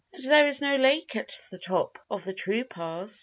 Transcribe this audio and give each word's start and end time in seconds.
And 0.13 0.23
there 0.23 0.47
is 0.47 0.61
no 0.61 0.77
lake 0.77 1.15
at 1.15 1.39
the 1.51 1.59
top 1.59 1.99
of 2.09 2.23
the 2.25 2.33
true 2.33 2.63
pass. 2.63 3.19